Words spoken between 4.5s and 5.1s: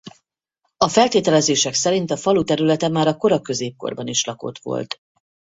volt.